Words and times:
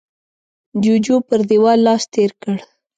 جوجو 0.83 1.15
پر 1.27 1.39
دېوال 1.49 1.79
لاس 1.87 2.03
تېر 2.13 2.31
کړ. 2.41 2.55